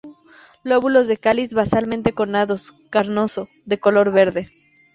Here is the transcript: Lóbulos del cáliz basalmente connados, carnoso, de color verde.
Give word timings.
Lóbulos 0.63 1.07
del 1.07 1.19
cáliz 1.19 1.53
basalmente 1.53 2.11
connados, 2.11 2.73
carnoso, 2.89 3.49
de 3.65 3.77
color 3.79 4.09
verde. 4.11 4.49